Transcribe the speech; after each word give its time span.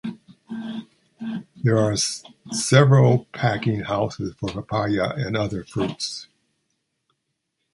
There 1.63 1.77
are 1.77 1.95
several 1.95 3.25
packing 3.33 3.81
houses 3.81 4.33
for 4.39 4.49
papaya 4.49 5.09
and 5.15 5.37
other 5.37 5.63
fruits. 5.63 6.27